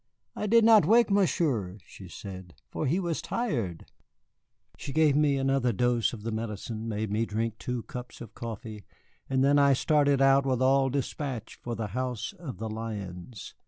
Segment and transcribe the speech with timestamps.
[0.35, 3.85] "I did not wake Monsieur," she said, "for he was tired."
[4.75, 8.83] She gave me another dose of the medicine, made me drink two cups of coffee,
[9.29, 13.53] and then I started out with all despatch for the House of the Lions.